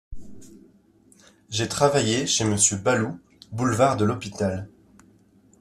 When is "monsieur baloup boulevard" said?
2.43-3.97